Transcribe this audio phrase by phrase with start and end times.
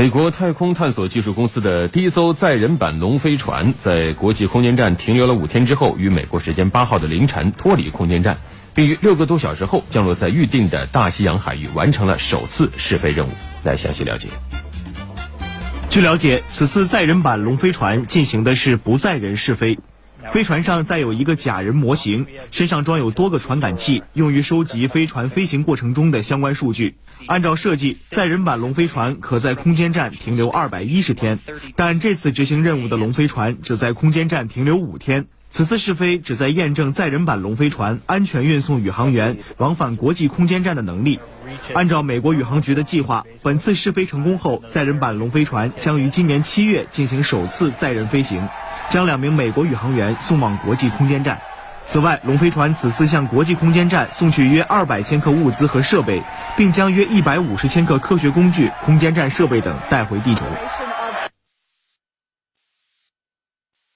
[0.00, 8.38] 美国太空探索技术公司的第一艘载人版龙飞船在国际空间站停留了五天之后，于美国时间八号的凌晨脱离空间站，
[8.72, 13.30] 并于六个多小时后降落在预定的大西洋海域，完成了首次试飞任务。
[13.62, 14.28] 来详细了解。
[15.90, 19.78] 据了解，此次载人版龙飞船进行的是不载人试飞。
[20.28, 26.96] 飞船上载有一个假人模型，身上装有多个传感器，用于收集飞船飞行过程中的相关数据。
[27.26, 31.38] 按照设计，载人版龙飞船可在空间站停留二百一十天，
[31.74, 35.26] 但这次执行任务的龙飞船只在空间站停留五天。
[35.52, 41.18] 此次试飞旨在验证载人版龙飞船安全运送宇航员往返国际空间站的能力。
[41.74, 48.48] 按照美国宇航局的计划，本次试飞成功后，载人版龙飞船将于今年七月进行首次载人飞行。
[48.90, 51.40] 将两名美国宇航员送往国际空间站。
[51.86, 56.22] 此外，龙飞船此次向国际空间站送去约二百千克物资和设备，
[56.56, 60.44] 并将约一百五十千克科学工具、空间站设备等带回地球。